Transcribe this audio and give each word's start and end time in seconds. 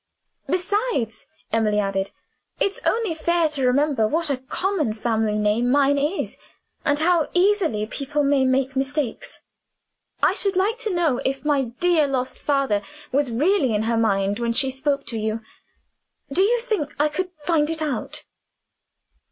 "Besides," 0.47 1.27
Emily 1.53 1.77
added, 1.77 2.09
"it's 2.59 2.79
only 2.87 3.13
fair 3.13 3.47
to 3.49 3.67
remember 3.67 4.07
what 4.07 4.31
a 4.31 4.37
common 4.37 4.93
family 4.93 5.37
name 5.37 5.69
mine 5.69 5.99
is, 5.99 6.37
and 6.83 6.97
how 6.97 7.29
easily 7.35 7.85
people 7.85 8.23
may 8.23 8.43
make 8.43 8.75
mistakes. 8.75 9.41
I 10.23 10.33
should 10.33 10.55
like 10.55 10.79
to 10.79 10.91
know 10.95 11.21
if 11.23 11.45
my 11.45 11.65
dear 11.65 12.07
lost 12.07 12.39
father 12.39 12.81
was 13.11 13.29
really 13.29 13.75
in 13.75 13.83
her 13.83 13.95
mind 13.95 14.39
when 14.39 14.53
she 14.53 14.71
spoke 14.71 15.05
to 15.05 15.19
you. 15.19 15.41
Do 16.31 16.41
you 16.41 16.57
think 16.59 16.95
I 16.99 17.07
could 17.07 17.29
find 17.45 17.69
it 17.69 17.83
out?" 17.83 18.25